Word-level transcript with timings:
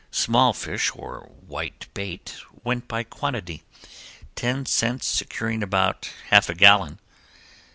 Small 0.09 0.51
fish, 0.51 0.91
or 0.95 1.29
white 1.45 1.87
bait, 1.93 2.35
went 2.63 2.87
by 2.87 3.03
quantity, 3.03 3.61
ten 4.33 4.65
cents 4.65 5.05
securing 5.05 5.61
about 5.61 6.09
half 6.29 6.49
a 6.49 6.55
gallon. 6.55 6.97